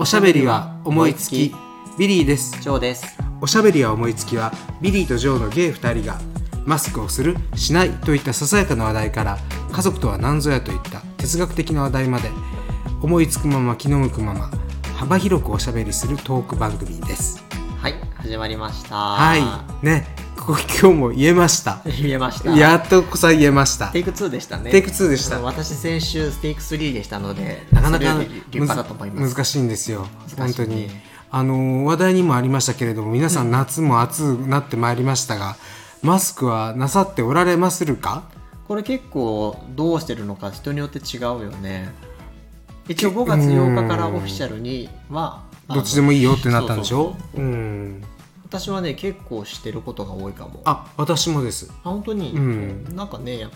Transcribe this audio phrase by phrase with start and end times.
[0.00, 1.52] おしゃべりは思いつき。
[1.98, 2.62] ビリーです。
[2.62, 3.18] ジョーです。
[3.40, 6.20] おしゃべりは思いつきはビリーとジョーのゲイ2人が
[6.64, 9.38] マスクをするしないといったささやかな話題から
[9.72, 12.30] 家族とは何ぞやといった哲学的な話題まで
[13.02, 14.52] 思いつくまま気の向くまま
[14.94, 17.44] 幅広くおしゃべりするトーク番組です。
[17.80, 18.94] はい始まりました。
[18.94, 19.36] は
[19.82, 19.84] い。
[19.84, 20.17] ね
[20.54, 21.82] 今日も言えました。
[21.84, 22.50] 言えました。
[22.52, 23.88] やっとこさ言えました。
[23.88, 24.70] テイク2でしたね。
[24.70, 25.40] テイク2でした。
[25.40, 30.06] 私先週テイク3でしたのでなかなか難しいんですよ。
[30.38, 30.88] 本当に。
[31.30, 35.56] あの話題にもありましたけれども皆さん夏も暑くなってまいりましたが、
[36.00, 38.22] マスクはなさっておられまするか？
[38.66, 41.92] これ結構どうしてるのか人によって違うよね。
[42.88, 47.14] 一応5月8日からオフィシャルにはどっちでもいいよってなったんでしょ？
[47.34, 47.38] う。
[47.38, 48.02] うん
[48.48, 50.62] 私はね結構してることが多いかも。
[50.64, 51.70] あ私もです。
[51.84, 52.96] あ本当に、うん。
[52.96, 53.50] なんかねや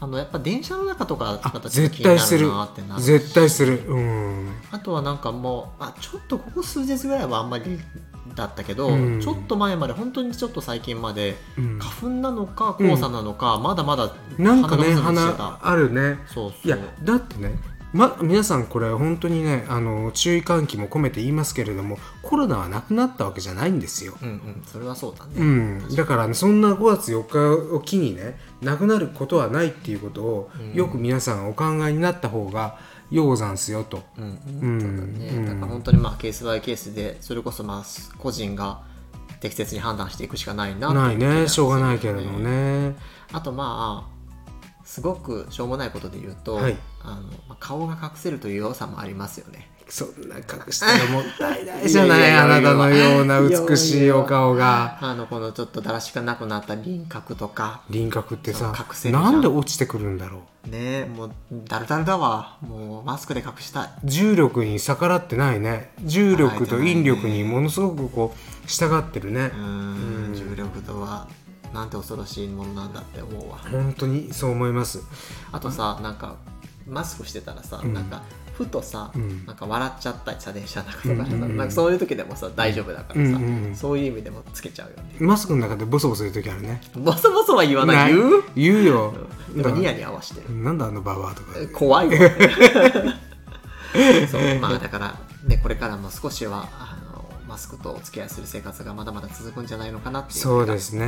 [0.00, 3.02] あのやっぱ電車の中とかだと絶対するなってなる。
[3.02, 3.84] 絶対する。
[3.86, 4.52] うん。
[4.72, 7.78] あとはなんかもうあちょっとここ数日ぐらいはあんまり
[8.34, 9.20] だったけど、うん。
[9.20, 11.78] ちょっと前まで本当にちょっと最近までうん。
[11.78, 16.18] 花粉なのか黄砂なのか、まだまだなんかね鼻あるね。
[16.26, 16.66] そうそう。
[16.66, 17.54] いやだってね
[17.92, 24.14] ま、皆さんこれ本当にねあの注意喚起も込めて言いますけれどもコロナはなくなったわけじゃないんですよ。
[24.20, 24.62] うんうん。
[24.66, 30.72] それはそうだね、うん、だから、ね、そんな5月4日を機にねなくなることはないっていうことを、うん。
[30.74, 32.78] よく皆さんお考えになった方が
[33.10, 34.02] ようざんすよと。
[34.18, 34.24] うん。
[34.24, 35.46] ううんうん。
[35.46, 37.84] だから本当にまあケースバイケースでそれこそまあ
[38.18, 38.82] 個人が
[39.40, 41.48] 適切に判断していくしかないなないね。
[41.48, 42.96] しょうがないけれどもね。
[43.32, 44.15] あとまあ
[44.86, 54.98] すごくしょうもないことで言うと、はいあのまあ顔が隠せるという良さもありますよねそんな隠したらもったいないじゃないあなたのような美しいお顔が。
[55.00, 71.28] あのこのちょっとだらしがなくなった輪郭とか輪郭ってさ隠せなんで落ちてくるんだろうねもうだるだるだわもうマスクで隠したい重力に逆らってないね重力と引力にものすごくこう従ってるねうーん重力とは
[71.74, 73.58] なんて恐ろしいものなんだって思うわ。
[73.70, 75.02] 本当にそう思います。
[75.52, 76.36] あとさなんか
[76.86, 77.92] マスクしてたらさ、うん。
[77.94, 78.22] なんか
[78.54, 79.44] ふとさ、うん。
[79.44, 81.56] なんか笑っちゃったりさ電車の中とかでさ、うんうんうん。
[81.58, 83.76] なんかそういう時でもさ大丈夫だからさ、うんうんうん。
[83.76, 85.16] そういう意味でもつけちゃうよね。
[85.18, 86.80] マスクの中でボソボソ言う時あるね。
[86.94, 88.14] ボソボソは言わない。
[88.14, 88.42] 言う？
[88.54, 89.14] 言うよ。
[89.54, 90.56] でもニヤニヤはしてる。
[90.62, 91.48] なんだあのババアとか。
[91.74, 92.14] 怖いわ。
[94.30, 94.42] そう。
[94.60, 96.68] まあだからねこれからも少しは
[97.56, 101.06] マスクとお付き合いする生活がまだまだ続くんじゃないのかなっていうそうですね。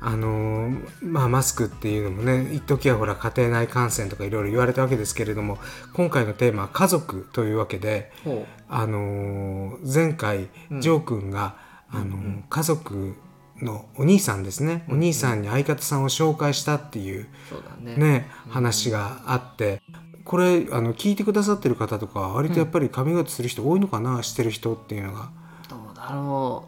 [0.00, 5.58] あのーまあマスクっていうのもね一時はほら家庭内感染とかいろいろ言われたわけですけれども
[5.94, 11.56] 今回のテーマは家族というわけでほあのー前回うんジョー君が、
[11.90, 13.14] あのー家族
[13.62, 17.96] のお兄さんですね、お兄さんに相方さんを紹介したっていううそうだね。
[17.96, 19.80] ね、話があって
[20.24, 25.30] これあの聞いてくださってる方とか割とやっぱりカミングアウトする人多いのかな、してる人っていうのが。
[25.68, 26.64] どうだろ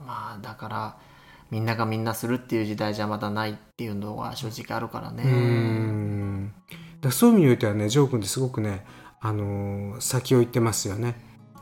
[0.00, 0.04] う。
[0.06, 0.96] まあだから
[1.50, 5.22] みんながみんなするっていう時代じゃまだないっていうのは正直あるからね。
[5.24, 6.50] う
[7.00, 8.84] だそういう意味においてはねジョー君ってすごくね、
[9.20, 11.14] あのー先を行ってますよね。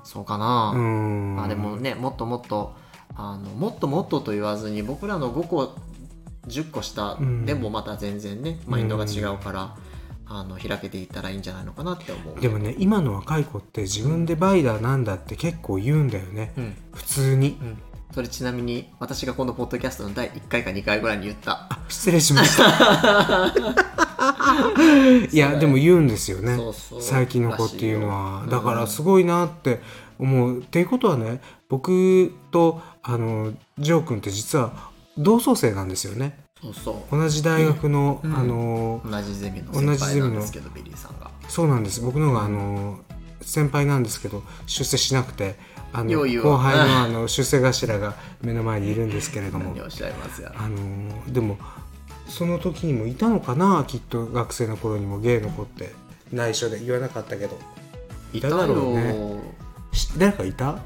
[0.03, 1.37] そうかな、うーん。
[1.37, 2.75] まあでもねもっともっと
[3.15, 5.75] あのもっともっとと言わずに僕らの5個
[6.47, 7.47] 10個下うん。
[7.47, 9.77] でもまた全然ね、マインドが違うから、
[10.33, 12.41] あの開けていったらいいんじゃないのかなって思う。
[12.41, 16.53] でもね今の若い子って自分でバイダーなんだって結構言うんだよね。
[16.57, 16.77] うん。
[16.95, 17.59] 普通に。
[17.61, 17.83] うん。
[18.15, 21.69] それちなみに私がこのポッドキャストの第1回か2回ぐらいに言った。
[21.89, 23.53] 失礼しました。
[25.33, 26.57] いやでも言うんですよね。
[27.01, 28.47] 最近の子っていうのは。
[28.49, 29.83] だからすごいなって
[30.21, 30.61] 思う。
[30.61, 36.39] っていうことはね僕とあのジョー君って実は同窓生なんですよね
[37.11, 38.37] 同じ大学の、うん。
[38.37, 41.31] あのう同じゼミの同じゼミのなんですけどビリーさんが。
[41.49, 42.01] そうなんです。
[42.01, 43.01] 僕の方があの
[43.41, 45.57] 先輩なんですけど出世しなくて
[45.93, 49.71] あの後輩の あの出世頭が目の前にいるんですけれども。
[49.75, 51.59] 何をおっしゃいますやらあのでも
[52.29, 55.95] その時にもいたのかなきっと学生の頃にもゲイの子って。
[56.33, 57.59] 内緒で言わなかったけど。
[58.33, 59.41] いただろうね。
[59.93, 60.79] し誰かいた？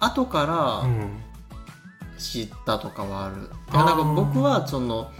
[0.00, 1.27] 後からうん
[2.18, 3.86] 知ったとかはある、あー。
[3.86, 5.10] なんか僕はその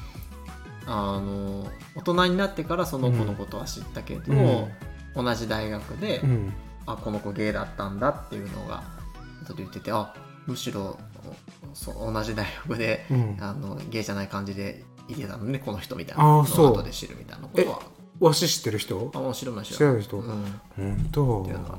[0.87, 5.25] あの大人になってからその子のことは知ったけど、うん。
[5.25, 6.53] 同じ大学で、うん。
[6.87, 8.83] あこの子ゲイだったんだっていうのが
[9.45, 10.15] 後で言っててあ
[10.47, 10.99] むしろ
[11.75, 13.37] そう同じ大学で、うん。
[13.41, 16.25] あのゲイじゃない感じでいてたのねこの人みたいな。
[16.25, 17.81] のを後で知るみたいなことは。
[18.21, 19.12] わし知ってる人？
[19.15, 20.19] あ面白い面知らない人？
[20.19, 20.45] うん、
[21.53, 21.79] うのは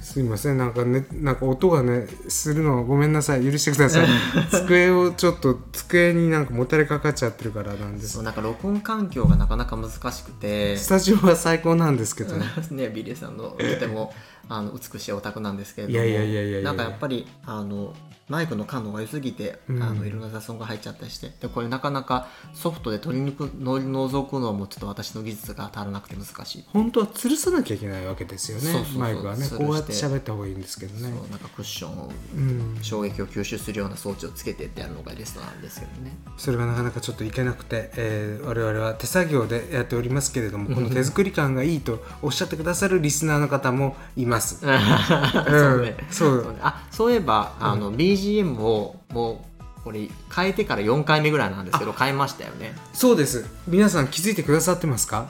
[0.00, 0.58] すいません。
[0.58, 3.44] なんかねなんか音がねするのごめんなさい。
[3.44, 4.06] 許してください。
[4.50, 8.14] 机をちょっと机になんかもたれかかっちゃってるからなんです。
[8.14, 10.76] そうなんか録音環境がなかなか難しくて。
[10.78, 12.46] スタジオは最高なんですけどね。
[12.72, 14.12] ねビリーさんのとても
[14.50, 17.94] あの美しいお宅なんですけれどもいやいやいやいやなんかやっぱりあの
[18.30, 19.82] マイクの感度が良すぎて、うん。
[19.82, 29.48] あのいろんな雑音が入っちゃったりしてでこれなかなかソフトで取り抜くの除くのもちょっと私の技術が足らなくて難しい、本当は吊るさなきゃいけないわけですよねマイクはね。
[29.48, 31.10] こうやって喋った方がいいんですけどね。
[31.10, 32.78] そうなんかクッションをうん。
[32.82, 36.16] 衝撃を吸収するような装置をつけてってやるのがベストなんですけどね。
[36.36, 44.39] それがなかなかちょっといけなくて、えー我々は手作業でやっておりますけれどもこの手作り感がいいとおっしゃってくださるリスナーの方もいます。
[44.60, 45.96] そうね。
[46.10, 46.42] そう。
[46.44, 46.58] そうね。
[46.62, 52.74] あそういえばあの BGM をもうこれ変えてから4回目ぐらいなんですけど変えましたよね。
[52.92, 53.46] そうです。
[53.66, 55.28] 皆さん気づいてくださってますか？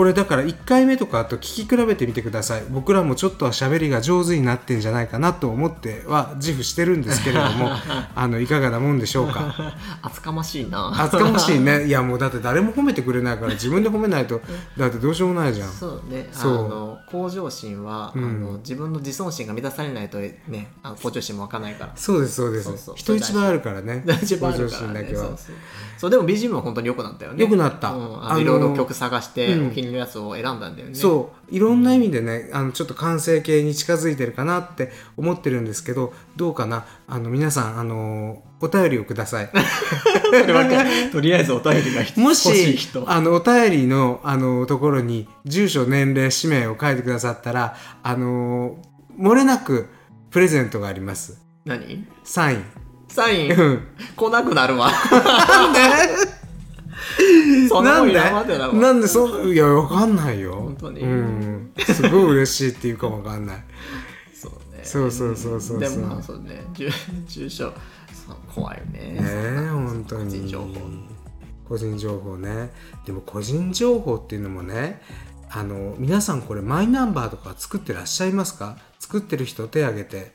[0.00, 2.62] これだから1回目とかと聞き比べてみてください。
[2.70, 7.68] 僕らもちょっとは喋りが上手になってんじゃないかなと思っては自負してるんですけれども
[8.16, 9.74] あのいかがなもんでしょうか？
[10.00, 10.90] 厚かましいな。
[11.04, 11.84] 厚かましいね。
[11.86, 14.40] いやもうだって誰も褒めてくれないから自分で褒めないと
[14.78, 15.68] だってどうしようもないじゃん。
[15.70, 16.30] そうね。
[16.34, 18.24] あの向上心は、うん。
[18.24, 21.92] あの自分の自尊心が満たされないとねあの向上心も湧かないから。
[21.94, 22.72] そうですそうです。
[22.94, 24.02] 人一倍あるからね。
[24.06, 25.26] 向上心だけは。
[25.98, 30.94] そうでも BGM は本当に良くなったよね良くなったうん、あのいろいろ曲探して、うんのやつを選んだんだよね。
[30.94, 31.54] そう。
[31.54, 36.84] いろんな意味でねあのちょっと完成形に近づいてるかなって思ってるんですけどどうかな。
[37.06, 39.50] あの皆さんあのお便りをください。
[41.12, 43.04] とりあえずお便りがも欲しいし人。
[43.10, 48.76] あのお便りのあのところに住所年齢氏名を書いてくださったらあの
[49.18, 49.88] 漏れなく
[50.30, 51.40] プレゼントがあります。
[51.64, 52.06] 何？
[52.24, 52.64] サイン。
[53.08, 53.52] サイン？
[53.52, 53.82] うん。
[54.16, 54.90] 来なくなるわ。
[54.90, 56.39] なんで？
[57.82, 58.58] なもんなんで？
[58.58, 60.54] なんでそういやわかんないよ。
[60.54, 61.00] 本当に。
[61.00, 63.64] うん、すごい嬉しいっていうかわかんない。
[64.34, 64.80] そうね。
[64.82, 65.78] そうそうそうそうそう。
[65.80, 66.62] でもまあそうね。
[66.74, 66.90] 住
[67.26, 67.72] 住所
[68.26, 69.00] そう怖いよね。
[69.14, 70.24] ねえ本当に。
[70.24, 70.66] 個人情報。
[71.68, 72.70] 個人情報ね。
[73.06, 75.00] でも個人情報っていうのもね
[75.50, 78.76] あの皆さんこれマイナンバーとか作ってらっしゃいますか？
[78.98, 80.32] 作ってる人手挙げて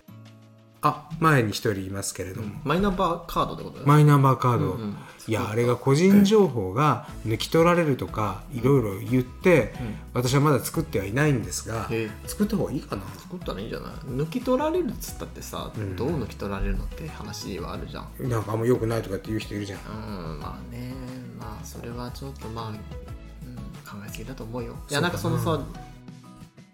[0.87, 3.91] あ前に一人いますけれども、マイナンバーカードってことだよね。
[3.91, 4.97] マイナンバーカード、うんうん。
[5.27, 9.73] いやあれが個人情報が抜き取られるとかいろいろ言って、
[10.13, 12.11] 私はまだ作ってはいないんですが、え。
[12.27, 13.01] 作った方がいいかな。
[13.17, 13.91] 作ったらいいんじゃない？
[14.09, 15.95] 抜き取られるっつったってさ、うん。
[15.95, 18.29] どう抜き取られるのって話はあるじゃん。
[18.29, 19.79] なんかあんま良くないとかって言う人いるじゃん。
[19.79, 20.93] うんまあね。
[21.39, 24.75] まあそれはちょっとまあ、うん、考えすぎだと思うよ。
[24.91, 25.59] いやなんかそのさ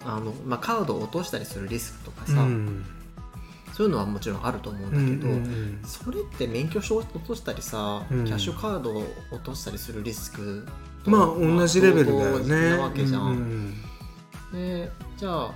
[0.04, 2.86] あの、まあ、カードを落としたりするリスクとかさ、うん
[3.74, 8.26] そういうのはもちろんあると思うんだうんけど、うんうんそれって免許証を落としたりさ、うん。
[8.26, 10.68] キャッシュカードを落としたりするリスク
[11.04, 13.74] とまあ同じレベルだよ同等なねわけじゃん、うん。
[14.54, 15.52] でじゃあ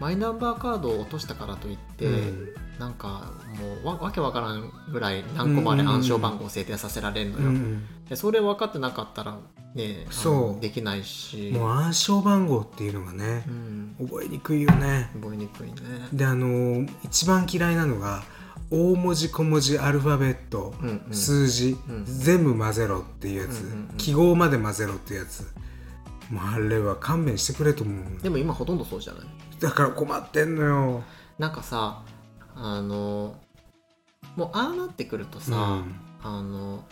[0.00, 2.48] マイナンバーカードを落としたからといって、うん
[2.80, 7.86] なんかもうわわけわからんぐらい何個まで暗証番号を設定させられるのよ、うん。
[8.08, 9.36] でそれ分かってなかったら
[9.74, 10.60] ねそう。
[10.62, 11.52] できないし。
[11.52, 15.10] もう暗証番号っていうのがねうん、覚えにくいよね。
[15.20, 15.74] 覚えにくいね。
[16.12, 18.22] であの一番嫌いなのが
[18.70, 21.14] 大文字小文字アルファベット、うんうん。
[21.14, 22.04] 数字、うん。
[22.06, 23.96] 全部混ぜろっていうやつ、うんうんうん。
[23.98, 25.42] 記号まで混ぜろっていうやつ。
[26.30, 28.22] もうあれは勘弁してくれと思う。
[28.22, 29.24] でも今ほとんどそうじゃない？
[29.60, 31.02] だから困ってんのよ。
[31.38, 32.02] なんかさ
[32.56, 33.34] あの
[34.36, 35.94] もうああなってくるとさ、うん。
[36.22, 36.84] あの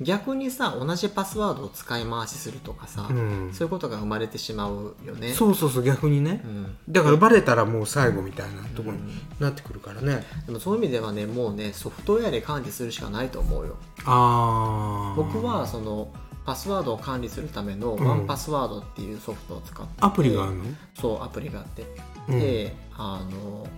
[0.00, 3.50] 逆にさ同じパスワードを使い回しするとかさ、うん。
[3.52, 5.32] そういうことが生まれてしまうよね。
[5.32, 6.42] そうそうそう逆にね。
[6.44, 6.76] う、ん。
[6.88, 13.76] だからバレたらもう最後みたいなところにうんなってくるからね、でもそういう意味ではねもうねソフトウェアで管理するしかないと思うよ。
[14.04, 16.12] ああ僕はその
[16.44, 18.04] パスワードを管理するためのうん。
[18.04, 20.64] ワンパスワードっていうソフトを使ってて、アプリがあるの、
[21.00, 21.84] そうアプリがあって、
[22.28, 22.40] うん。
[22.40, 23.68] であの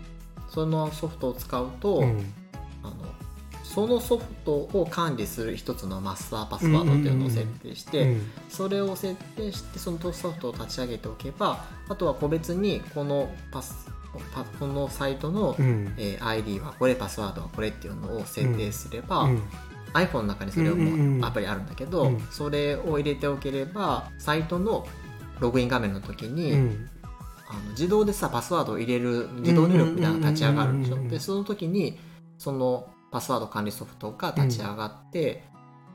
[0.54, 2.32] そのソフトを使うと、うん。
[2.84, 2.94] あの
[3.64, 8.30] そのソフトを管理する一つのマスターパスワードっていうのを設定して、うん。
[8.48, 13.88] それを設定してそのソフトを立ち上げておけばあとは個別にこのパス
[14.32, 15.92] パこのサイトの、うん。
[15.98, 19.42] えー ID はこれパスワードはこれっていうのを設定すれば、うん。
[19.92, 22.20] iPhone の中にそれをうアプリあるんだけど、うん。
[22.30, 24.86] それを入れておければサイトの
[25.40, 26.90] ログイン画面の時に、うん
[27.54, 31.08] あの自動でさパスワードを入れる自動入力みたいなのが立ち上がるでしょ。
[31.08, 31.98] でその時に
[32.38, 35.44] そのパスワード管理ソフトが立ち上がって、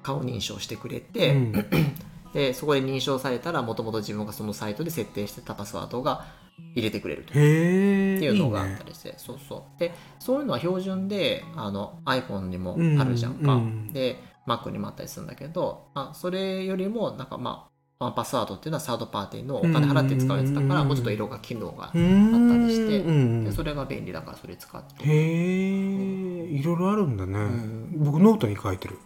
[0.03, 1.51] 顔認証してくれて、うん。
[2.33, 6.27] でそこで認証されたらもともと自分がそのサイトで設定してたパスワードが
[6.75, 7.31] 入れてくれると。
[7.31, 9.15] っていうのがあっねたりして。
[9.17, 9.79] そうそう。
[9.79, 17.68] でそういうのは標準であの iPhone にもあるじゃんか、うんうんで Mac にもあったりするんだけど、あ、それよりもなんかま
[18.01, 23.43] まあ、パスワードっていうのはサードパーティーのお金払って使うやつだから、うんもうちょっといろんな機能があったりして、うん。
[23.43, 25.03] でそれが便利だからそれ使って。
[25.03, 28.01] へえいろいろあるんだね、ん。
[28.01, 28.99] 僕ノートに書いてる。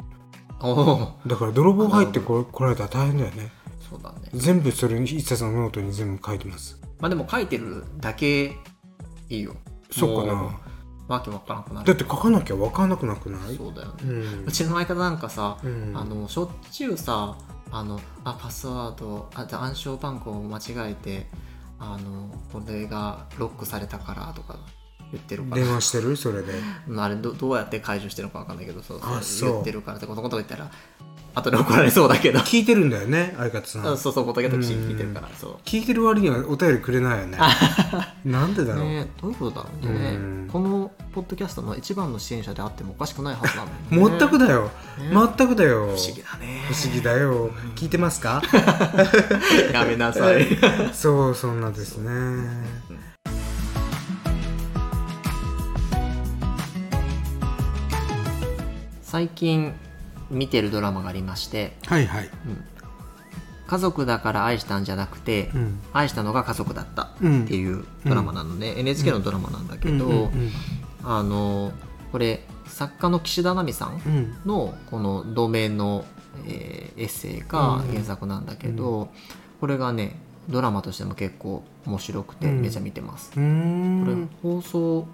[1.25, 3.51] だから泥棒入ってこ来られたら大変だよね。
[3.89, 4.29] そうだね。
[4.31, 6.79] 全部それに一冊のノートに全部書いてます。
[6.99, 8.55] まあでも書いてるだけ
[9.27, 9.55] いいよ。
[9.89, 10.59] そうかな。
[11.07, 11.87] わけわからなくなる。
[11.87, 15.93] だって書かなきゃ分かんなくなくないそうだよね、うちの相方なんかさ、うん。
[15.97, 17.35] あのしょっちゅうさ
[17.75, 21.25] あのあパスワードあ暗証番号を間違えて
[21.79, 24.57] あのこれがロックされたからとか
[25.11, 25.63] 言ってるから。
[25.63, 26.15] 電話してる？
[26.15, 26.53] それで。
[26.87, 29.51] うんあれどどうやって解除してるのかわかんないけどそうあそう。
[29.53, 30.69] 言ってるからってこのこと言ったら
[31.35, 32.39] 後で怒られそうだけど。
[32.39, 33.83] 聞いてるんだよね相方さん。
[33.97, 35.55] そうそうことやって聞いてるからそう。
[35.65, 37.37] 聞いてる割にはお便りくれないよね。
[38.25, 40.49] なんでだろう、ねどういうことだろうね、うん。
[40.51, 44.71] このポッドキャストの一番の支援者であってもおかしくないはずなのに、ね、全くだよ、ね。
[45.37, 45.85] 全くだよ。
[45.85, 46.63] 不思議だね。
[46.69, 47.49] 不思議だよ。
[47.75, 48.41] 聞いてますか？
[49.73, 50.47] やめなさい。
[50.93, 52.11] そうそんなですね。
[59.01, 59.73] 最近
[60.33, 62.29] 見てるドラマがありましてはいはい
[63.67, 65.79] 「家族だから愛したんじゃなくて、うん。
[65.93, 70.51] 愛したのが家族だった」ってうんいうドラマなので、NHK のドラマなんだけど、うんうん
[71.05, 71.71] あの
[72.11, 74.35] これ作家の岸田奈美さんうん。
[74.45, 76.05] のこの同名の、
[76.45, 79.09] えーエッセイがうん原作なんだけど、
[79.59, 82.61] これがねドラマとしても結構面白くてうん。
[82.61, 83.31] めちゃ見てます。
[83.31, 83.45] これ
[84.43, 85.07] 放送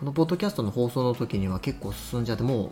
[0.00, 2.70] このポッドキャストの放送の時には結構進んじゃってもう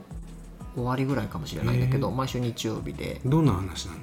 [0.74, 3.20] 終わりぐらいかもしれないんだけど、毎週日曜日で。
[3.24, 3.98] どんな話なの？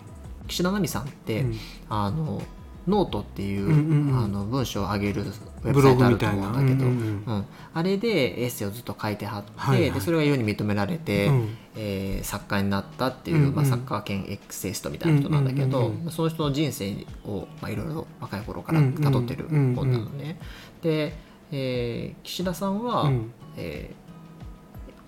[0.48, 1.58] 岸田奈美さんって、うん。
[1.90, 2.42] あの
[2.88, 9.92] ノートっていう,、うんうんうんあの文章を上げるウェブサイトあると思うんだけど、うんうんうんあれでエッセイをずっと書いてはって、はいはい。
[9.92, 11.58] でそれが世に認められて、うん。
[11.76, 20.40] えー作家になったっていう、うんうんまあ、作家兼エッセイストみたいな人なんだけど、うんうんうんうんその人の人生をまあいろいろ若い頃からたどってる本なのね。
[20.82, 21.16] で、
[21.52, 23.32] えー岸田さんは、うん。
[23.58, 24.11] えー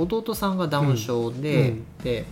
[0.03, 2.25] 弟さんがダウン症で,、うんで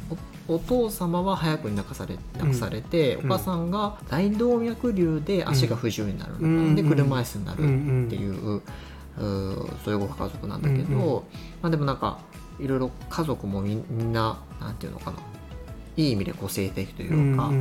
[0.47, 3.31] おお父様は早くに亡くされ亡くされて、うん。
[3.31, 6.75] お母さんが大動脈瘤で足が不自由になるうん。
[6.75, 8.05] で車椅子になるうん。
[8.07, 10.93] っていう,、うーそういうご家族なんだけど、うん。
[10.93, 11.21] うん。
[11.61, 12.19] まあ、でもなんか
[12.59, 15.17] いろいろ家族もみみんななんていうのかな。
[15.97, 17.51] いい意味で個性的というか、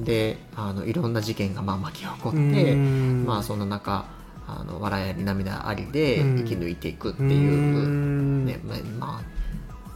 [0.00, 3.24] であのいろんな事件がまあ巻き起こって、うん。
[3.26, 4.06] まあそんな中
[4.48, 6.36] あの笑いあり涙ありでうん。
[6.38, 8.46] 生き抜いていくってういう、ん。
[8.46, 8.58] ね
[8.98, 9.35] まあ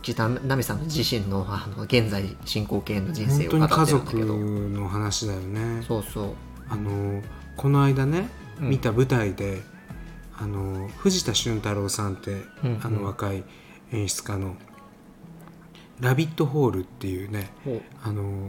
[0.00, 4.38] まあ岸田奈美さん自身のあの現在進行形の人生を語ってるんだけ族ど。
[4.38, 6.34] の話だよねそうそう。
[6.68, 7.22] あの
[7.56, 8.28] この間ね
[8.60, 8.70] うん。
[8.70, 9.60] 見た舞台で、
[10.38, 12.80] あの藤田俊太郎さんって、うんうん。
[12.82, 13.44] あの若い
[13.92, 14.56] 演出家の
[16.00, 18.48] 「ラビットホール」っていうねほあの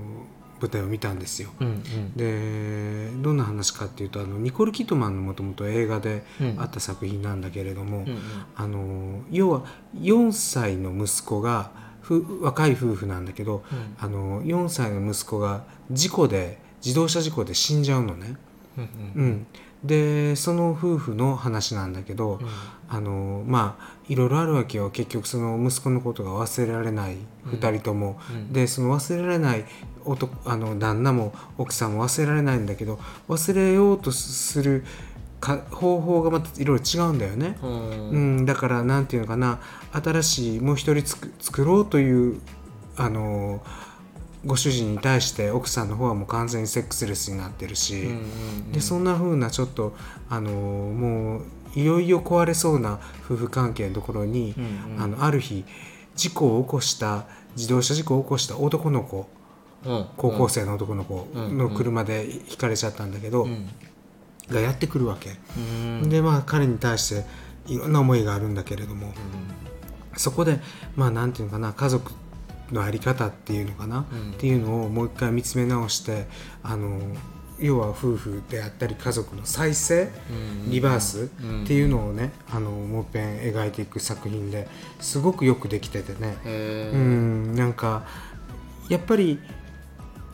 [0.61, 1.49] 舞台を見たんですよ。
[1.59, 2.13] ううんうん。
[2.15, 6.55] でどんな話かっていうとあのニコル・キットマンのもともと映画でうん。
[6.59, 8.19] あった作品なんだけれども、うんうん。
[8.55, 9.63] あの要は
[9.99, 13.63] 4歳の息子がふ若い夫婦なんだけど
[13.99, 18.35] あの4歳の息子が事故で自動車事故で死んじゃうのね。
[18.77, 19.29] うんううん。
[19.29, 19.47] ん、
[19.83, 22.39] でその夫婦の話なんだけど、
[22.87, 24.89] あのまあいろいろあるわけよ。
[24.91, 28.53] 結局その息子のことが忘れられない2人とも、うん。
[28.53, 29.65] でその忘れられない
[30.05, 34.83] 男あの旦那も奥さんも忘れられないんだけど忘れようとする
[35.39, 37.57] か方法がまたいろいろ違うんだよね。
[37.63, 38.09] うん。
[38.09, 39.59] うん、だからなんていうのかな。
[39.91, 42.39] 新しいもう一人つく作ろうという
[42.97, 43.63] あの
[44.45, 49.93] ご主人に対して奥さんの方はもう完全にセックスレスになってるし、うんうんでそんな風なちょっと
[50.29, 51.41] あのもう
[51.75, 55.03] いよいよ壊れそうな夫婦関係のところに、うんうん。
[55.03, 55.65] あのある日
[56.15, 59.29] 事故を起こした自動車事故を起こした男の子
[59.85, 60.05] うん。
[60.17, 63.69] 高校生の男の子の車でひかれちゃったんだけど、うん
[64.49, 65.37] がやってくるわけ。
[65.55, 65.59] う
[66.05, 66.09] ん。
[66.09, 67.25] でまあ彼に対して
[67.67, 69.13] いろんな思いがあるんだけれども、
[70.17, 70.59] そこで
[70.95, 72.11] まあなんていうのかな家族
[72.71, 74.31] の在り方っていうのかな、うん。
[74.31, 76.27] っていうのをもう一回見つめ直して
[76.63, 76.99] あの
[77.59, 80.09] 要は夫婦であったり家族の再生、
[80.65, 80.71] うん。
[80.71, 81.63] リバースうん。
[81.63, 84.67] っていうのをねあのもう一遍描いていく作品で
[84.99, 87.55] すごくよくできててね、へうーん。
[87.55, 88.03] なんか
[88.89, 89.39] やっぱり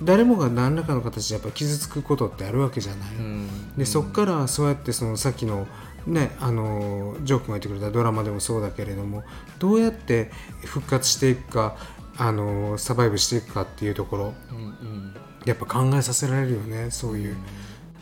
[0.01, 3.15] 誰もが何らかの形でやっぱ傷つくことってあるわけじゃない。
[3.15, 3.47] うん。
[3.77, 5.67] でそっからそうやってそのさっきの
[6.05, 9.23] ねあのジョー君が言ってくれたドラマでもそうだけれども
[9.59, 10.31] どうやって
[10.63, 11.75] 復活していくか
[12.17, 14.33] あのサバイブしていくかっていうところ。
[14.51, 15.15] うんうん。
[15.45, 17.35] やっぱ考えさせられるよねそういう。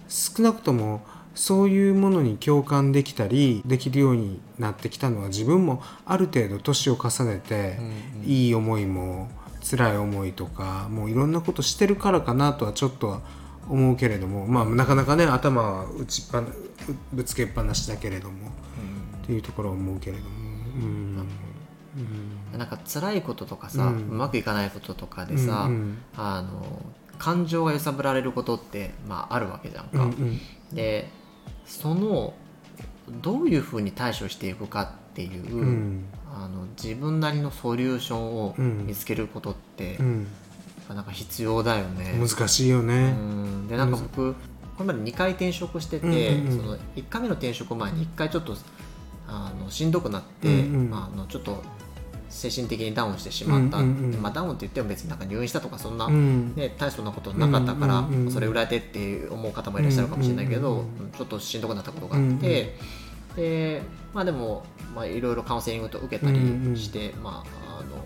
[0.08, 8.30] 少なくともそういうものに共感できたりできるようになってきたのは自分もある程度年を重ねてうんうん。
[8.30, 9.30] いい思いも
[9.70, 13.22] 辛い思いとかもういろんなことしてるからかなとはちょっとは
[13.68, 16.48] 思うけれども、まあ、なかなかね頭は打ちっぱな
[17.12, 18.50] ぶつけっぱなしだけれども
[19.24, 20.30] っていうところは思うけれども。
[20.30, 21.28] うん。
[21.98, 25.70] うんなんか辛いこととかさ、ううんまくいかないこととかでさ、
[26.18, 26.82] あの
[27.18, 30.08] 感情が揺さぶられることって、まあ、あるわけじゃんか。
[30.74, 31.10] で
[31.66, 32.34] その
[33.22, 36.06] どういうふうに対処していくかっていう、うん。
[36.34, 38.88] あの自分なりのソリューションをうん。
[38.88, 40.28] 見つけることって、うん。
[40.90, 42.20] なんか必要だよね。
[42.20, 43.12] 難しいようね。
[43.12, 43.68] ん。
[43.68, 48.56] でなんか僕これまで2回転職してて、その1回目の転職前に1回ちょっと
[49.28, 51.64] あのしんどくなって、まあ、あのちょっと
[52.30, 56.56] 精神的にダウンしてしまった、まあ、ダウンって言っても別になんか入院したとかそんな、うん。
[56.56, 60.86] ね、大層なことなかったから、それぐらいでって思う方もいらっしゃるかもしれないけど、
[61.18, 62.78] ちょっとしんどくなったことがあって、
[63.36, 63.82] で
[64.14, 64.66] まあでも
[64.96, 66.40] まあいろいろカウンセリングと受けたり
[66.76, 67.98] して、まああの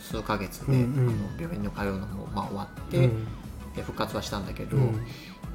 [0.00, 3.24] 数ヶ月で、あの病院に通うのもまあ終わって、うん。
[3.74, 4.82] で復活はしたんだけど、うん。
[4.82, 4.86] う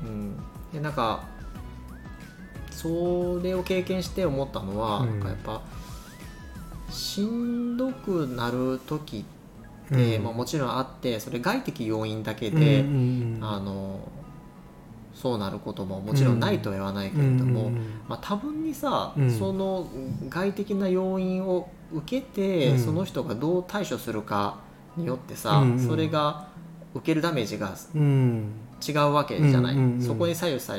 [0.09, 0.36] ん。
[0.74, 1.24] でなんか
[2.71, 5.09] それを経験して思ったのは、うん。
[5.09, 5.62] なんかやっぱ
[6.89, 9.25] しんどくなる時
[9.88, 10.24] って、うん。
[10.24, 14.00] まあ、もちろんあってそれ外的要因だけで、うんうんうんあの
[15.13, 19.32] そうなることももちろんないとは言わないけれども、うんうんまあ、多分にさ、うん。
[19.32, 19.88] その
[20.29, 22.79] 外的な要因を受けて、うん。
[22.79, 24.60] その人がどう対処するか
[24.96, 25.79] によってさ、うんうん。
[25.79, 26.50] それが
[26.94, 28.51] 受けるダメージがうん。
[28.88, 30.01] 違うわけじゃない、うんうんうん。
[30.03, 30.77] そこに左右さ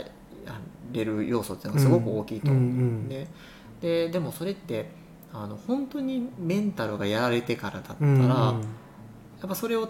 [0.93, 2.73] れる要素っていうのがすごく大きいと思う、うんう
[3.07, 3.27] んね
[3.81, 4.91] ででもそれって
[5.43, 8.17] あの本当にメンタルがやられてからだったら、うん。
[8.17, 8.65] うん
[9.41, 9.89] やっぱそれを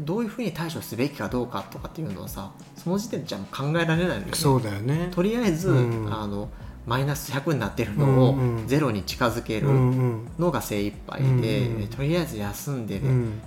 [0.00, 5.08] どういうふうに対処すべきかどうかとかっていうのはさその時点じゃ考えられないのよねそうだよね。
[5.10, 6.14] とりあえず、うん。
[6.14, 6.50] あの
[6.86, 8.68] マイナス100になってるのをうんうん。
[8.68, 10.28] ゼロに近づけるうんうん。
[10.38, 11.26] のが精一杯で、
[11.68, 11.88] うんうん。
[11.88, 13.40] とりあえず休んで、うん。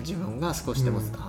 [0.00, 1.04] 自分が少しでも、うん。
[1.04, 1.20] あの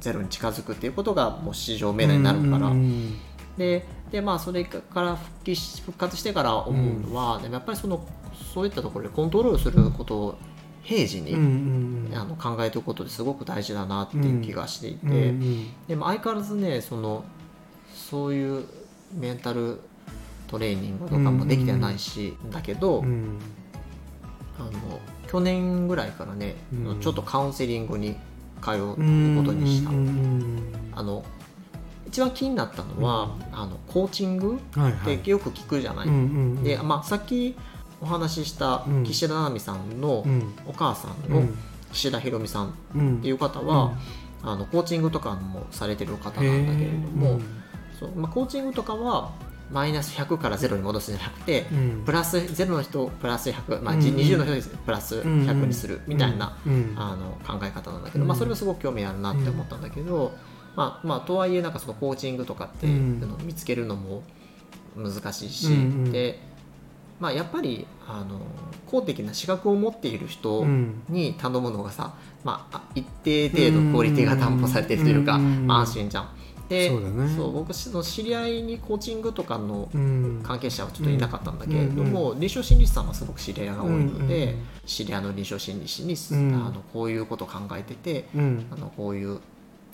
[0.00, 3.14] ゼロに近づくっていうことがもう市場命題になるから、うん
[3.56, 8.04] ででまあそれから復帰し復活してから思うのは、でもやっぱりその
[8.52, 10.38] そういったところでコントロールすることを
[10.82, 11.34] 平時に、
[12.14, 15.34] あの考えておくことですごく大事だなっていう気がしていて、
[15.88, 17.24] でも相変わらずねその
[17.94, 18.66] そういう
[19.14, 19.80] メンタル
[20.46, 23.38] トレーニングとかもできてはないし、だけど、うん。
[24.58, 24.70] あの
[25.26, 27.00] 去年ぐらいからね、うん。
[27.00, 28.16] ちょっとカウンセリングに
[28.62, 29.90] 通うこうんとにした、
[31.00, 31.24] あの
[32.06, 36.08] 一番気になったのは、あのコーチングっはいてよく聞くじゃない、
[36.62, 37.56] で、まあ、さっき
[38.04, 39.04] お話ししたうん。
[39.04, 40.54] 岸田奈美さんのうん。
[40.66, 41.58] お母さんのうん。
[41.90, 43.22] 岸田ひろみさんっうん。
[43.22, 43.92] ていう方は、
[44.42, 47.40] あのコーチングとかもされてる方なんだけれども、
[47.98, 49.32] そうまあ、コーチングとかは
[49.70, 52.02] マイナス100から0に戻すんじゃなくて、うん。
[52.04, 54.00] プラス0の人をプラス100、まあ、うん。
[54.00, 56.94] 20の人にプラス100にするみたいな、うん。
[56.96, 58.28] あの考え方なんだけど、うん。
[58.28, 60.34] まあ、それもすごく興味あるなって思ったんだけど、
[60.76, 62.90] まあまあ、とはいえなんかそのコーチングとかってい
[63.22, 64.22] うのを見つけるのも
[64.96, 65.68] 難しいし、
[66.10, 66.40] で
[67.20, 68.40] まあ、やっぱりあの
[68.86, 71.02] 公的な資格を持っている人うん。
[71.08, 76.28] に頼むのがさ、まあ、一定程度クオリティが担保されているというか、うんまあ安心じゃん。
[76.68, 77.36] でそうだね。
[77.36, 80.40] 僕の知り合いにコーチングとかのうん。
[80.42, 86.54] 関係者はちょっといなかったんだけれども、臨床心理師さんはすごく知り合いが多いので、うん知り合いの臨床心理師に、うん。
[86.54, 88.66] あのこういうことを考えててうん。
[88.70, 89.40] あのこういう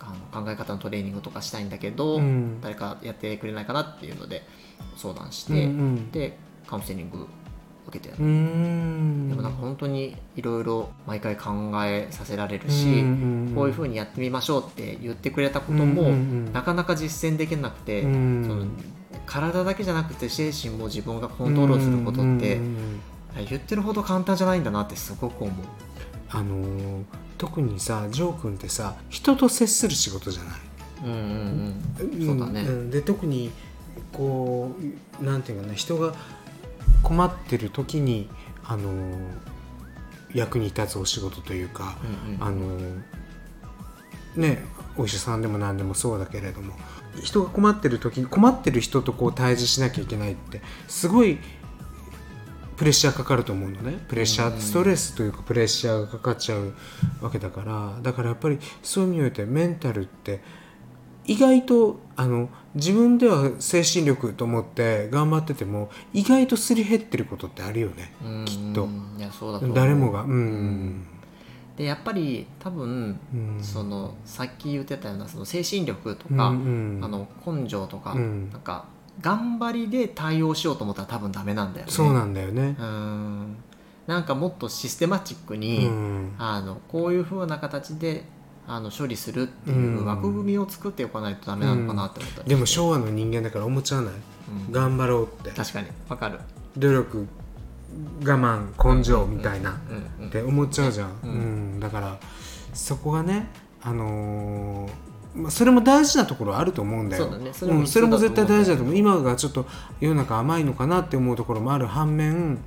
[0.01, 2.61] あの考え方のトレーニングとかしたいんだけど、うん。
[2.61, 4.43] 誰かやってくれないかなっていうので
[4.97, 6.11] 相談しうんて、うん。
[6.11, 6.39] で
[6.71, 7.27] カウンセリング
[7.89, 11.51] 受けてでもなんか本当にいろいろ毎回考
[11.85, 13.53] えさせられるうんし、うん。
[13.55, 16.11] こういうふうにやってみましょうって言ってくれたことも、
[16.53, 18.67] なかなか実践できなくて、うんその
[19.27, 22.61] 体だけじゃなくて精神も自分がコントロールすることって、
[23.49, 25.55] 言ってるほど簡単じゃないんだなってすごく思う。
[26.31, 27.05] あのー
[27.39, 30.55] 特にさジョー君ってさ人と接する仕事じゃない？
[31.05, 32.63] うんうんうん、そうだね。
[32.65, 32.91] ん。
[32.91, 33.51] で特に
[34.13, 34.73] こ
[35.21, 36.15] うなんていうかな人が
[37.03, 38.29] 困ってる時に
[38.65, 38.93] あの
[40.35, 41.99] 役に立つお仕事というか、
[42.29, 42.43] うんうん。
[42.43, 42.79] あの
[44.37, 44.63] ね
[44.97, 46.75] お医者さんでも何でもそうだけれども
[47.23, 51.39] 人が困ってる時に困ってる人とこう対峙しなきゃいけないってすごい
[52.77, 53.99] プレッシャーかかると思うのね。
[54.09, 56.73] プレッシャー、うんストレスというかプレッシャーがかかっちゃう
[57.21, 60.41] わけだからだからやっぱりそういう意味においてメンタルって
[61.27, 68.45] 意外とあの自分では精神力と思って頑張ってても意外とすり減ってることってあるよねうん。
[68.45, 68.89] きっと。
[69.19, 70.23] いやそうだと誰もが。
[70.23, 71.07] うん、
[71.77, 73.59] でやっぱり多分、うん。
[73.61, 77.01] そのさっき言ってたようなその精神力とうんか、うん。
[77.03, 78.51] あの根性とか、うん。
[78.51, 78.87] なんか
[79.21, 81.93] 頑張りで対応しようと思ったら多分ダメなんだよね。
[81.93, 82.77] そうなんだよね。
[82.79, 83.57] う、ん。
[84.07, 86.35] なんかもっとシステマチックに、うん。
[86.39, 88.25] あのこういう風な形で
[88.73, 94.73] あの処理するっていう枠組みを作っておかないとダメなのかなって思ったりして、でも昭和の人間だから思っちゃわない、うん。
[94.73, 95.51] 頑張ろうって。
[95.51, 95.89] 確かに。
[96.09, 96.39] わかる。
[96.77, 97.27] 努力
[98.25, 100.25] 我慢根性みたいな、うん。
[100.25, 100.29] うん。
[100.29, 101.77] って思っちゃうじゃん、ううん。
[101.79, 101.81] ん。
[101.81, 102.17] だから
[102.73, 103.51] そこがね
[103.83, 107.25] あのーまあ、それも大事なところはあると思うんだよ。
[107.25, 107.53] そうだね。
[107.53, 108.95] そそれもうん、それも絶対大事だと思う。
[108.95, 109.67] 必今がちょっと
[110.01, 112.59] 世の中甘いのかなって思うところもある反面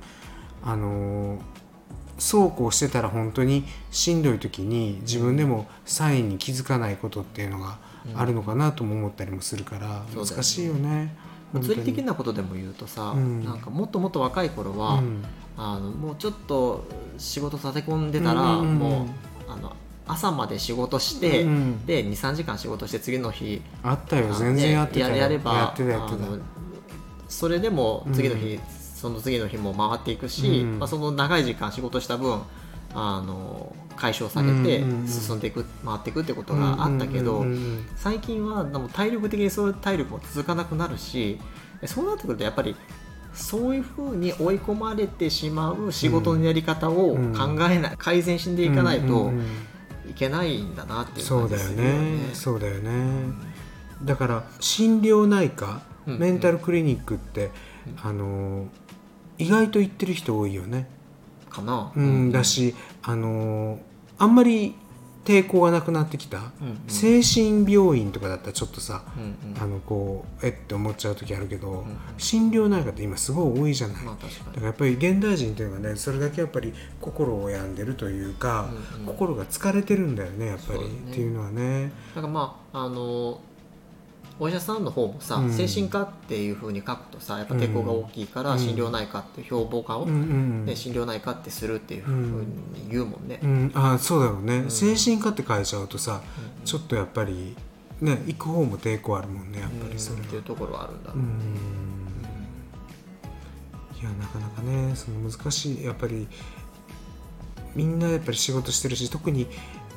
[0.62, 1.53] あのー
[2.18, 7.78] そうこうしてたら本当にしんどい時に自分でもサインに気づかないことっていうのが
[8.14, 11.16] あるのかなとも思ったりもするから、難しいよね
[11.54, 13.44] 物理的ななことでも言うとさ、うん。
[13.44, 15.24] なんかもっともっと若い頃は、うん。
[15.56, 16.84] あのもうちょっと
[17.16, 19.06] 仕事立て込んでたら、うんうんうんも
[19.48, 19.72] うあの
[20.06, 24.34] 朝まで仕事して、うんで23時間仕事して次の日あったよ。
[24.34, 25.74] 全然やってたやれば
[27.28, 28.60] それでも次の日、
[29.04, 30.78] その次の日も回っていくし、うん。
[30.78, 32.40] まあ、その長い時間仕事した分
[32.94, 37.86] あの解消されてうんうんうん進んでいく回っていくってことがあったけど、うんうんうんうん。
[37.96, 41.38] 最近はでも体力的にそういう体力も続かなくなるし
[41.84, 42.76] そうなってくるとやっぱり
[43.34, 47.34] そういうふうに追い込まれてしまう仕事のやり方をうん。
[47.34, 49.32] 考えない、改善していかないと
[50.08, 51.98] いけないんだなっていうそうだよ感じするよね。
[51.98, 52.90] ねそうだよね。
[54.02, 57.50] だから心療内科、うんメンタルクリニックって、
[58.02, 58.68] あの
[59.38, 60.88] 意外と行ってる人多いよね、
[61.50, 61.92] かな。
[61.94, 63.78] うんだしあの
[64.18, 64.74] あんまり
[65.24, 66.80] 抵抗がなくなってきた、うんうん。
[66.86, 69.62] 精神病院とかだったらちょっとさ、うんうん。
[69.62, 74.46] あのこうえって思っちゃう時あるけど、ん心療内科って今すごい多いじゃない、まあ確かに。
[74.46, 79.06] だからやっぱり現代人っていうのがねそれだけやっぱり心を病んでるというか、うんうん。
[79.06, 80.86] 心が疲れてるんだよねやっぱり、ね。
[80.86, 81.90] っていうのはね。
[82.14, 83.40] だからまああの
[84.40, 85.52] お医者さんの方もさ、うん。
[85.52, 88.58] 精神科っていうふうに書くとさやっぱ抵抗が大きいから、うん。
[88.58, 90.10] 心療内科って標榜化を、うん。
[90.10, 90.66] うん。
[90.66, 92.46] で心療内科ってするっていうふうに
[92.90, 93.38] 言うもんね。
[93.42, 94.70] うん、あそうだろうね、ん。
[94.70, 96.22] 精神科って書いちゃうとさ、
[96.60, 96.64] うん。
[96.64, 97.54] ちょっとやっぱり
[98.00, 100.26] ね行く方も抵抗あるもんねやっぱりそれは。
[100.26, 101.38] っていうところはあるんだろううん。
[101.38, 101.44] ね。
[104.00, 106.26] いやなかなかねその難しいやっぱり
[107.74, 109.46] みんなやっぱり仕事してるし特に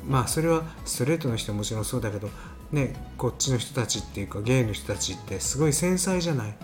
[0.06, 2.30] まあそれはストレートの人はもちろんそうだけど
[2.72, 6.54] ねこっちの人たちっていうかゲイの人たちってすごい繊細じゃない？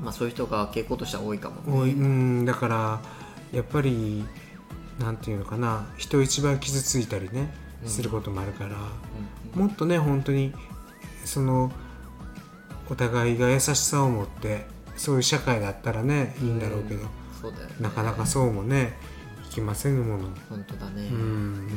[0.00, 1.80] まあそういう人が傾向としては多いかもね。
[1.80, 3.00] 多いうんだから
[3.52, 4.24] やっぱり
[4.98, 7.52] なんていうのかな人一倍傷ついたりね
[7.82, 10.52] うんすることもあるから、うんもっとね本当に
[11.24, 11.70] その
[12.90, 17.06] お互いが優しさを持ってそういう社会だったらねいいんだろうけど、
[17.40, 17.74] そうだよね。
[17.80, 18.94] なかなかそうもね
[19.46, 20.28] いきませぬもの。
[20.50, 21.02] 本当だね。
[21.02, 21.68] うん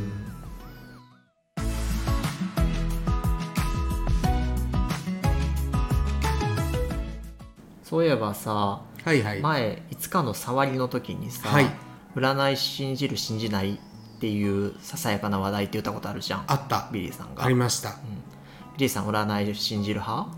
[7.89, 9.39] そういえばさ、はいはい。
[9.39, 11.69] 前いつかの触りの時にさ、はい。
[12.17, 16.43] 占い信じる信じないっていうささやかな話題って言ったことあるじゃん。
[16.47, 16.89] あった。
[16.91, 17.45] ビリーさんが。
[17.45, 17.91] ありました。
[17.91, 17.95] うん。
[17.95, 20.29] ビリーさん占い信じる派？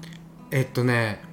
[0.52, 1.28] えっとね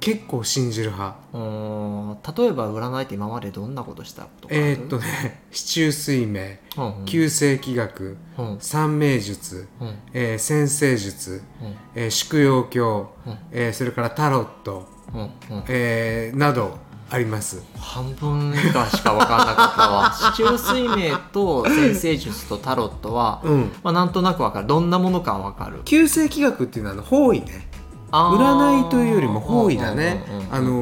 [0.00, 1.16] 結構信じる派。
[1.32, 4.64] うーん例えば占いって今までどんなことしたことかある？
[4.66, 7.04] えーっとね四柱推命、うんうん。
[7.06, 8.56] 旧世紀学、うん。
[8.60, 9.98] 三名術、うん。
[10.12, 11.76] えー先生術、うん。
[11.94, 13.38] えー宿陽経、うん。
[13.50, 15.30] えーそれからタロット、うんうん。
[15.68, 16.78] えーなど
[17.10, 17.62] あります。
[17.78, 20.12] 半分以下しか分かんなかったわ。
[20.36, 23.72] 四柱推命と先生術とタロットは、うん。
[23.82, 24.66] まあ、なんとなく分かる。
[24.66, 25.82] どんなものかは分かる。
[25.84, 27.68] 旧世紀学っていうのは方位ね。
[28.10, 30.24] 占いというよりも方位だね。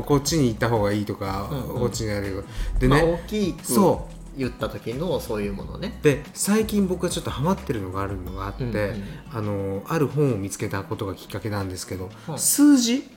[0.06, 1.80] こっちに行った方がいいとか、うんうん。
[1.80, 2.44] こっちにやる
[2.78, 5.98] でまあ、ね、大きくそ言った時のそういうものね。
[6.02, 9.02] で最近僕がちょっとハマってるのがあるのがあって、うんうん
[9.34, 13.10] あのある本を見つけたことがきっかけなんですけど、うん数字？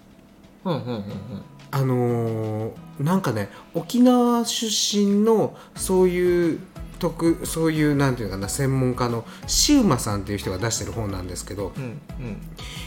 [1.72, 4.66] あのーなんかね沖縄出
[4.98, 6.60] 身のそういう
[7.00, 12.00] 特そういうなんていうのかな専門家のシウマさんっていう人が出してる本なんですけどうんうん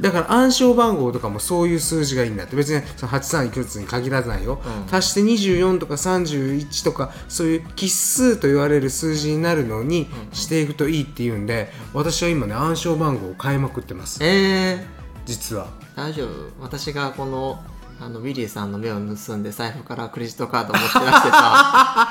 [0.00, 2.56] だから暗証番号とかもそういう数字がいいんだって。
[2.56, 4.94] 別にその83いくつに限らないよ、うん。
[4.94, 14.18] 足して24とか31とかそういう奇数と言われる数字になるのにしていくといいっていうんで私は今ね暗証番号を変えまくってます。
[14.22, 14.80] えー、
[15.24, 15.68] 実は。
[15.94, 16.28] 大丈夫。
[16.60, 17.62] 私がこの
[18.00, 22.08] あのウィリーさんの目を盗んで財布からクレジットカード持って出してさ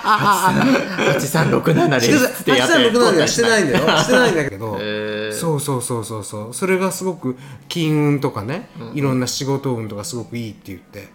[1.18, 2.42] 8367 です。
[2.42, 2.74] ってやって。
[2.74, 3.88] 8367ではしてないんだよ。
[3.98, 6.54] してないんだけど、えー、そうそうそうそうそう。
[6.54, 7.38] それがすごく
[7.70, 11.10] 金運とかね、いろんな仕事運とかすごくいいって言って、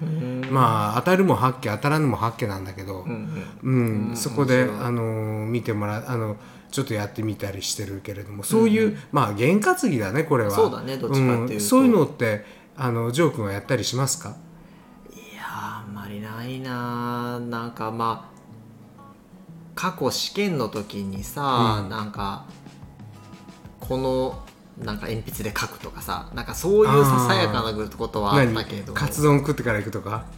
[0.50, 3.28] まあ当たるも八家当たらぬも八家なんだけど、うん
[3.62, 3.70] う
[4.12, 4.16] ん。
[4.16, 6.36] そこであの見てもらあの
[6.70, 10.50] ちょっとやってみたりしてるけれどもそういう、まあ験担ぎだねこれは。
[10.50, 11.54] そうだねどっちかっていうと。
[11.56, 11.60] ん。
[11.60, 14.34] そういうのってあのジョー君はやったりしますか？
[16.02, 17.38] まりないな。
[17.40, 18.32] ーなんかまあ
[19.74, 21.90] 過去試験の時にさ、うん。
[21.90, 22.44] なんか
[23.80, 24.42] この
[24.78, 28.92] なんか鉛筆で書くとかさなんかそういうささやかなことはあったけれど。
[28.92, 30.24] もカツ丼食ってから行くとか？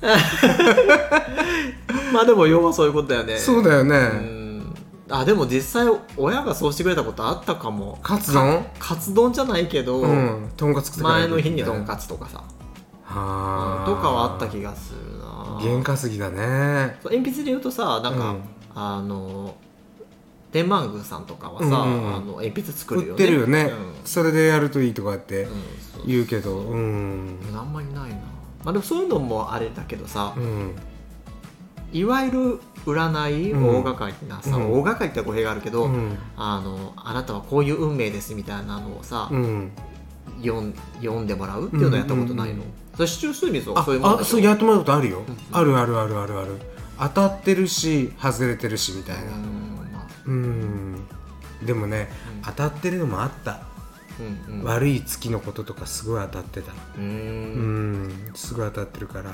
[2.12, 3.38] まあでも要はそういうことだよね。
[3.38, 4.74] そうだよね、うん。
[5.10, 7.98] あでも実際親がそうしてくれたことあったかも。
[8.02, 8.62] カツ丼？
[8.78, 10.50] かカツ丼じゃないけど、うん。
[10.56, 12.44] とんかつ前の日にとんつかつとかさ、
[13.04, 13.86] はあ。
[13.86, 15.13] とかはあった気がする
[15.44, 16.98] な験担ぎだね。
[17.04, 18.42] 鉛筆で言うとさなんか、うん。
[18.74, 19.54] あの
[20.52, 22.16] 天満宮さんとかはさ、うんうんうん。
[22.16, 23.10] あの鉛筆作るよね。
[23.12, 23.94] 売ってるよね、うん。
[24.04, 26.58] それでやるといいとかってうんそう言うけど。
[26.58, 27.38] うん。
[27.54, 28.16] あんまりないな。
[28.64, 30.74] まあでもそういうのもあれだけどさ、うん。
[31.92, 33.68] いわゆる占いうん。
[33.68, 34.72] 大掛かりなさ、うん。
[34.72, 36.18] 大掛かりって語弊があるけど、うん。
[36.36, 39.72] あのあなたはこういう運命ですみたいなのをさ、うん。
[40.42, 46.60] 読ん読んでもらうっていうのやったことないの、うんうんそれ市中水水はあそういうもんあそうやってもらうことあるよ、んあるあるあるあるある。
[46.98, 49.22] 当たってるし外れてるしみたいな。
[50.26, 51.06] うん
[51.62, 52.42] でもね、うん。
[52.42, 53.60] 当たってるのもあった、
[54.48, 54.64] うんうん。
[54.64, 56.72] 悪い月のこととかすごい当たってた。
[56.72, 58.08] ううん。
[58.08, 58.30] ん。
[58.34, 59.32] すごい当たってるから。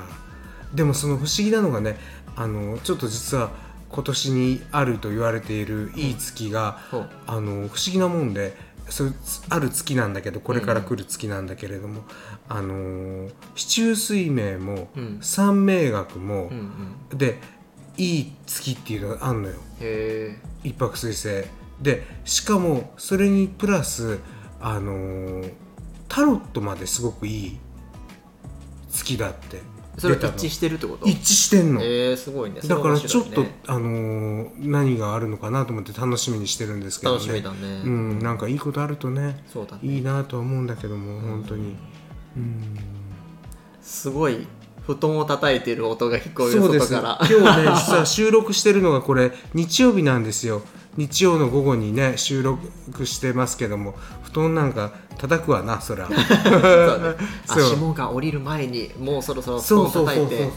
[0.73, 1.97] でもその不思議なのがね
[2.35, 3.51] あのちょっと実は
[3.89, 7.09] 今年にあると言われているいい月が、そう。
[7.27, 8.55] あの不思議なもんで
[8.91, 9.05] そ
[9.49, 12.03] ある月なんだけどこれから来る月なんだけれども、
[12.49, 15.17] あのー四柱推命も、うん。
[15.21, 17.17] 三名学もうんう、ん。
[17.17, 17.39] で
[17.97, 19.55] いい月っていうのがあんのよ。
[19.79, 21.47] へ一泊水星。
[21.81, 24.19] でしかもそれにプラス
[24.59, 25.53] あのー
[26.07, 27.59] タロットまですごくいい
[28.91, 29.57] 月だって。
[29.57, 29.61] え
[30.01, 30.33] それ出たの。
[30.33, 31.05] 一致してるってこと？
[31.07, 32.61] 一致してんの、えー、すごいね。
[32.61, 37.19] だからちょっと、ねあのー何があるのかなと思って楽しみにしてるんですけどね。
[37.19, 39.79] 楽しみだね、うん、なんかいいことあるとねそうだね。
[39.83, 41.75] いいなとは思うんだけども本当に。
[42.37, 42.77] うん。
[43.81, 44.47] すごい
[44.85, 47.19] 布団を叩いてる音が聞こえる外から。
[47.29, 50.61] 今日ね実は収録してるのがこれ日曜日なんですよ。
[50.97, 56.09] 日曜の午後にね収録してますけども布団なんか叩くわなそりゃ。
[56.09, 56.15] ね。
[56.17, 57.15] あ
[57.47, 57.63] そう。
[57.63, 60.51] 霜が降りる前にもうそろそろ布団叩いて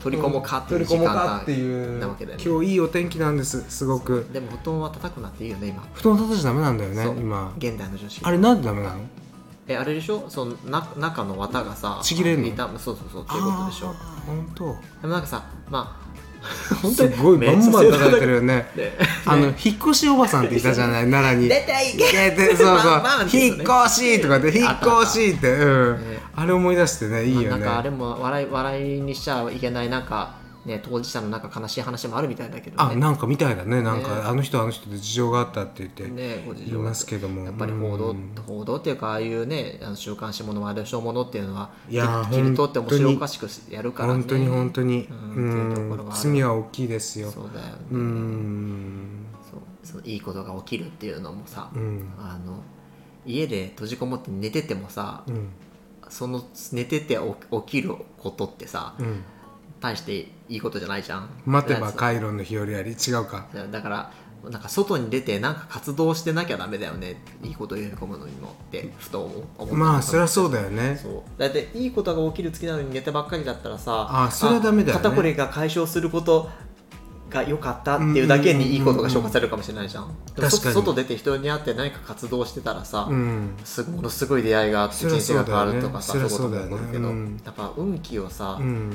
[0.00, 2.44] 取り込もうかっていう取り込もうかっていうなわけだよね。
[2.44, 4.26] 今日いいお天気なんですすごく。
[4.32, 5.82] でも布団は叩くなっていいよね今。
[5.94, 7.52] 布団叩いちゃダメなんだよね今。
[7.56, 8.20] 現代の女子。
[8.22, 8.96] あれなんでダメなの？
[9.66, 10.24] えあれでしょ？
[10.28, 12.78] そのな中の綿がさちぎれんの？
[12.78, 13.94] そうそうそうっていうことでしょ。
[14.26, 14.64] 本当。
[14.66, 14.72] で
[15.04, 16.04] もなんかさまあ
[16.82, 18.70] 本すごいバンバン叩いてるよね。
[18.76, 21.10] であの引っ越しおばさんっていたじゃない？
[21.10, 21.48] 奈良に。
[21.48, 22.30] 出ていけ！
[22.32, 23.64] ででそうそう、ま引っね。
[23.64, 27.48] 越しとかで引っ越しってうん、ねあれ思い出してねいいよね。
[27.48, 32.94] なんかあれも笑い笑いにしちゃいけないなんかね当事者のなんか悲しい話もあるみたいだけどね。
[32.94, 33.82] あなんかみたいだね。
[33.82, 34.22] なんか、ね。
[34.24, 36.44] あの人あの人で事情があったって言って。
[36.66, 37.44] 言いますけども。
[37.44, 38.34] やっぱり報道、うん。
[38.46, 44.14] 報道っていうかああいうねあの週刊誌ものワイドショーものっていうのはいやー切り取って面白おかしくやるからね。
[44.14, 45.08] 本当に本当に。
[45.10, 46.10] ううん。
[46.12, 47.30] 罪は大きいですよ。
[47.30, 49.26] そうだよね、うん。
[49.50, 52.10] そうそういいことが起きるっていうのもさ、うん。
[52.18, 52.62] あの
[53.26, 55.48] 家で閉じこもって寝ててもさ、うん。
[56.08, 59.24] その寝てて起起きることってさ、うん
[59.84, 64.12] 大していいことじゃないじゃん待てばだかカイロンの日和あり違うかだから
[64.50, 76.50] なんか外に出てなんか活動してなきゃダメだよねいいことを呼び込むのにもってふと思ったまあそりゃそうだよねそうだっていいことが起きる月なのに寝てばっかりだったらさあそれはダメだよね肩こりが解消すること
[77.34, 83.56] が良かったっていうだけにいいことが消化されるかもしれないじゃん,、外出て人に会って何か活動してたらさ、うん。
[83.64, 86.28] すものすごい出会いがあって人生が変わるとかさそね。
[86.28, 87.40] そういうことも起こるけど、ねうん。
[87.44, 88.90] やっぱ運気をさ、うん。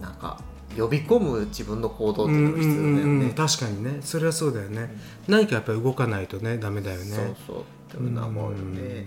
[0.00, 0.38] なんか
[0.76, 3.98] 呼び込む自分の行動ってうんいうのが必要だよね、うんうん確かにね。
[4.02, 7.04] それはそうだよね、何かやっぱり動かないとねダメだよね。
[7.04, 7.60] そうそう。
[7.60, 9.06] っていうのは思うので、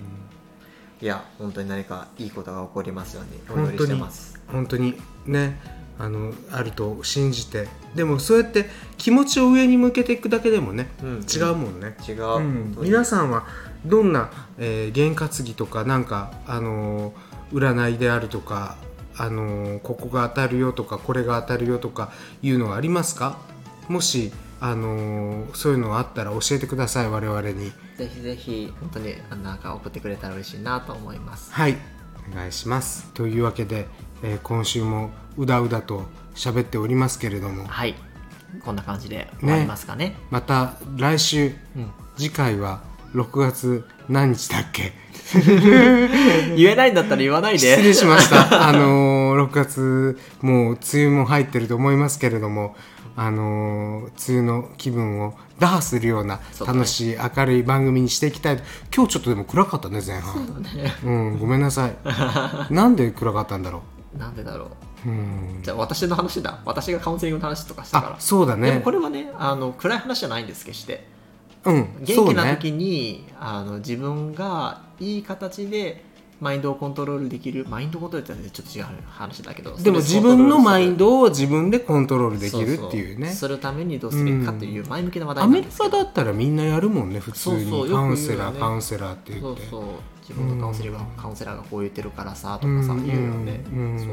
[1.02, 4.42] いや本当に何かいいことが起こりますようにお祈りしてます。
[4.48, 4.96] 本当に。
[5.26, 5.60] ね
[6.00, 7.68] あのあると信じて。
[7.96, 12.78] でもそうやって気持ちを上に向けていくだけでもね、うん違うもんね、違う、うん。
[12.82, 13.46] 皆さんは
[13.86, 18.78] どんな、えー、験担ぎとかなんか、あのー占いであるとか、
[19.16, 23.38] あのーここが当たるよとかこれが当たるよとかいうのはありますか？
[23.88, 27.72] もし、あのーそういうのがあったら教えてください我々に。
[27.96, 31.52] ぜひぜひ本当になんか送ってくれたら嬉しいなと思います。
[31.54, 31.78] はい。
[32.32, 33.12] お願いします。
[33.14, 33.88] というわけで、
[34.24, 36.04] えー今週もうだうだと
[36.36, 37.66] 喋っておりますけれども。
[37.68, 37.96] はい。
[38.64, 40.16] こんな感じで終わりますかね。
[40.32, 41.54] また来週。
[41.76, 41.92] うん。
[42.18, 42.82] 次回は
[43.16, 44.94] 6月何日だっけ？
[46.56, 47.60] 言えないんだったら言わないで。
[47.60, 48.66] 失礼しました。
[48.68, 52.76] あのー、6月、もう梅雨も入ってると思いますけれども、
[53.16, 58.62] あのー、梅雨の気分を打破するような楽しい明るい番組にしていきたい。
[58.96, 60.62] 今日ちょっとでも暗かったね、前半。
[60.76, 60.94] ね。
[61.04, 61.96] うん、ごめんなさい。
[62.74, 63.84] なんで暗かったんだろ
[64.18, 64.66] なんでだろ
[65.06, 65.10] う。
[65.10, 65.62] う。
[65.62, 66.60] じゃあ私の話だ。
[66.66, 68.72] 私がカウンセリングの話とかしたかあら、そうだね。
[68.72, 68.92] でもこ。
[68.92, 71.08] れはねあの暗い話じゃないんです決して。
[71.66, 76.04] うん、元気な時に、あの自分がいい形で
[76.42, 77.66] マインドをコントロールできる。
[77.70, 79.76] マインドコントロールってちょっと違う話だけど。
[79.78, 83.20] でも自分のマインドを自分でコントロールできるっていう。
[83.20, 83.30] ね。
[83.30, 87.90] するためにどうすべきかっていう前向きな話題アメリカだったらみんなやるもんね、普通に。
[87.90, 89.62] カウンセラー、カウンセラーって言って。
[89.70, 89.90] そうそう
[90.28, 92.82] 自分のカウンセラーが、カウンセラーがこう言ってるからさとうん。
[92.82, 94.00] かさ言うよね、うん。
[94.00, 94.06] そ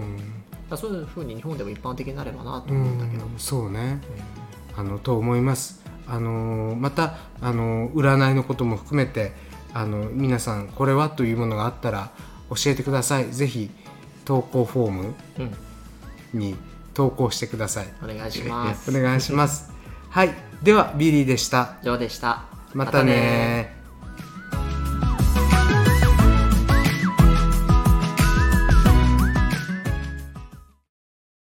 [0.77, 0.79] う。
[0.79, 3.35] そういうふうに日本でも一般的になればなとう思うんだけど、ん。
[3.39, 4.01] そうね。
[4.77, 5.83] あのと思います。
[6.07, 9.33] あのーまたあのー占いのことも含めて
[9.75, 12.11] あの皆さんこれはというものがあったら
[12.51, 13.31] 教えてください。
[13.33, 13.71] ぜひ
[14.25, 16.41] 投稿フォームうん。
[16.41, 16.57] に
[16.95, 17.89] 投稿してください。
[18.03, 18.91] お願いします。
[18.97, 19.73] お願いします。
[20.09, 20.35] はい。
[20.63, 21.77] ではビリーでした。
[21.83, 22.45] 以上でした。
[22.75, 23.80] またね